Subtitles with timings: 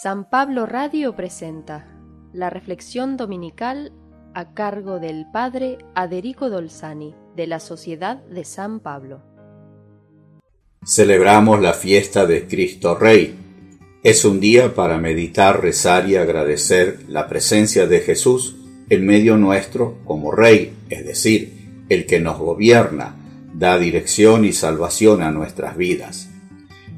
[0.00, 1.86] San Pablo Radio presenta
[2.32, 3.92] la reflexión dominical
[4.34, 9.20] a cargo del Padre Aderico Dolzani de la Sociedad de San Pablo.
[10.82, 13.36] Celebramos la fiesta de Cristo Rey.
[14.02, 18.56] Es un día para meditar, rezar y agradecer la presencia de Jesús
[18.88, 23.14] en medio nuestro como Rey, es decir, el que nos gobierna,
[23.52, 26.31] da dirección y salvación a nuestras vidas.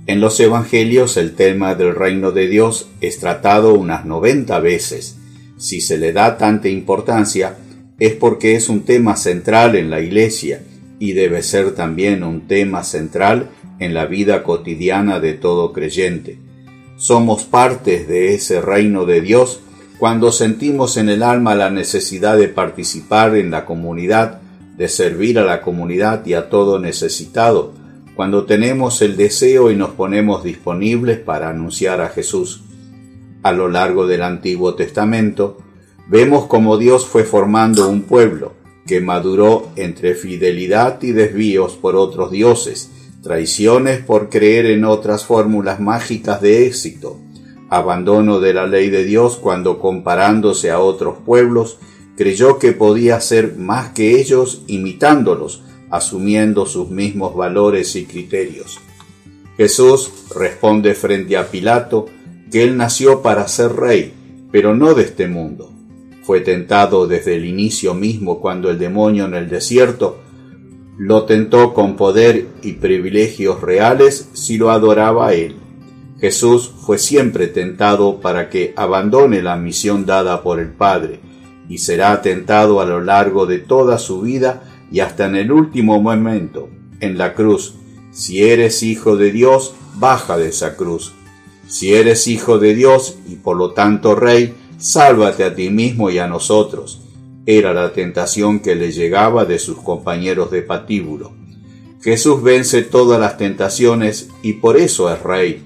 [0.06, 5.16] En los Evangelios el tema del reino de Dios es tratado unas 90 veces.
[5.56, 7.56] Si se le da tanta importancia
[7.98, 10.62] es porque es un tema central en la Iglesia
[10.98, 13.48] y debe ser también un tema central
[13.78, 16.38] en la vida cotidiana de todo creyente.
[16.98, 19.60] Somos partes de ese reino de Dios
[19.98, 24.42] cuando sentimos en el alma la necesidad de participar en la comunidad,
[24.76, 27.72] de servir a la comunidad y a todo necesitado,
[28.14, 32.62] cuando tenemos el deseo y nos ponemos disponibles para anunciar a Jesús.
[33.42, 35.58] A lo largo del Antiguo Testamento,
[36.08, 38.52] vemos cómo Dios fue formando un pueblo
[38.86, 42.90] que maduró entre fidelidad y desvíos por otros dioses,
[43.22, 47.18] traiciones por creer en otras fórmulas mágicas de éxito,
[47.70, 51.78] abandono de la ley de Dios cuando comparándose a otros pueblos,
[52.16, 55.62] creyó que podía ser más que ellos imitándolos,
[55.96, 58.80] asumiendo sus mismos valores y criterios.
[59.56, 62.06] Jesús responde frente a Pilato
[62.50, 64.12] que él nació para ser rey,
[64.50, 65.70] pero no de este mundo.
[66.24, 70.18] Fue tentado desde el inicio mismo cuando el demonio en el desierto
[70.96, 75.56] lo tentó con poder y privilegios reales si lo adoraba a él.
[76.20, 81.20] Jesús fue siempre tentado para que abandone la misión dada por el Padre,
[81.68, 84.62] y será tentado a lo largo de toda su vida
[84.94, 86.68] y hasta en el último momento,
[87.00, 87.74] en la cruz.
[88.12, 91.12] Si eres hijo de Dios, baja de esa cruz.
[91.66, 96.18] Si eres hijo de Dios y por lo tanto rey, sálvate a ti mismo y
[96.18, 97.02] a nosotros.
[97.44, 101.32] Era la tentación que le llegaba de sus compañeros de patíbulo.
[102.00, 105.64] Jesús vence todas las tentaciones y por eso es rey,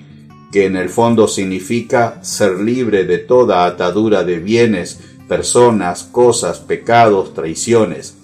[0.50, 7.34] que en el fondo significa ser libre de toda atadura de bienes, personas, cosas, pecados,
[7.34, 8.17] traiciones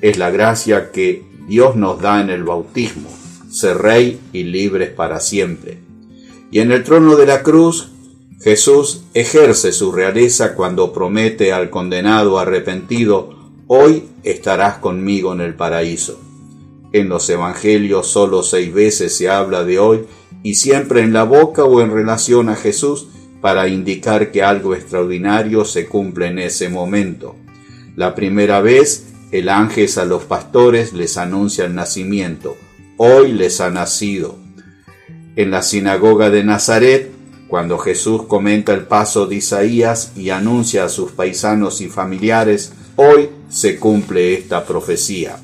[0.00, 3.08] es la gracia que Dios nos da en el bautismo,
[3.50, 5.78] ser rey y libres para siempre.
[6.50, 7.90] Y en el trono de la cruz,
[8.40, 13.34] Jesús ejerce su realeza cuando promete al condenado arrepentido,
[13.66, 16.20] hoy estarás conmigo en el paraíso.
[16.92, 20.06] En los evangelios solo seis veces se habla de hoy
[20.42, 23.08] y siempre en la boca o en relación a Jesús
[23.40, 27.36] para indicar que algo extraordinario se cumple en ese momento.
[27.96, 32.56] La primera vez el ángel a los pastores les anuncia el nacimiento.
[32.96, 34.36] Hoy les ha nacido.
[35.36, 37.12] En la sinagoga de Nazaret,
[37.46, 43.30] cuando Jesús comenta el paso de Isaías y anuncia a sus paisanos y familiares, hoy
[43.48, 45.38] se cumple esta profecía.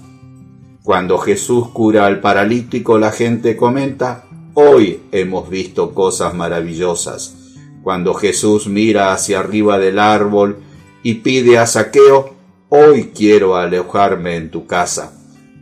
[0.82, 7.36] Cuando Jesús cura al paralítico, la gente comenta, hoy hemos visto cosas maravillosas.
[7.82, 10.58] Cuando Jesús mira hacia arriba del árbol
[11.02, 12.33] y pide a Saqueo,
[12.76, 15.12] Hoy quiero alojarme en tu casa.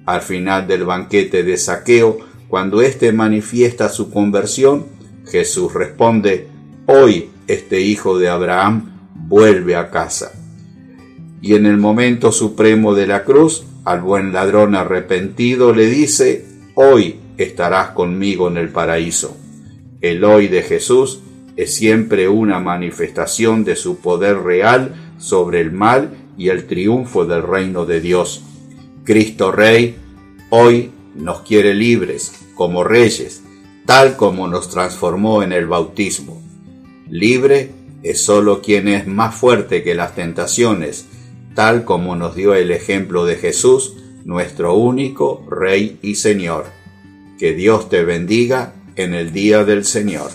[0.06, 2.16] Al final del banquete de saqueo,
[2.48, 4.86] cuando éste manifiesta su conversión,
[5.26, 6.48] Jesús responde,
[6.86, 10.32] Hoy este hijo de Abraham vuelve a casa.
[11.42, 16.46] Y en el momento supremo de la cruz, al buen ladrón arrepentido le dice,
[16.76, 19.36] Hoy estarás conmigo en el paraíso.
[20.00, 21.20] El hoy de Jesús
[21.56, 27.44] es siempre una manifestación de su poder real sobre el mal y el triunfo del
[27.44, 28.42] reino de Dios.
[29.04, 29.94] Cristo Rey
[30.50, 33.44] hoy nos quiere libres como reyes,
[33.86, 36.42] tal como nos transformó en el bautismo.
[37.08, 37.70] Libre
[38.02, 41.06] es sólo quien es más fuerte que las tentaciones,
[41.54, 46.64] tal como nos dio el ejemplo de Jesús, nuestro único Rey y Señor.
[47.38, 50.32] Que Dios te bendiga en el día del Señor.